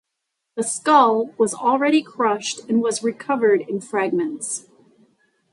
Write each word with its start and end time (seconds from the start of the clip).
The 0.55 0.63
skull 0.63 1.27
was 1.37 1.53
already 1.53 2.01
crushed 2.01 2.67
and 2.67 2.81
was 2.81 3.03
recovered 3.03 3.61
in 3.61 3.79
fragments. 3.81 4.65